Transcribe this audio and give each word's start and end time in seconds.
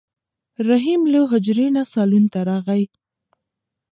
رحیم 0.67 1.01
له 1.13 1.19
حجرې 1.31 1.67
نه 1.75 1.83
صالون 1.93 2.25
ته 2.33 2.39
راغی. 2.49 2.83